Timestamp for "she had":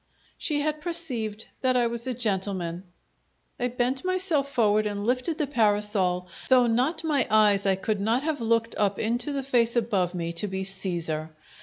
0.35-0.81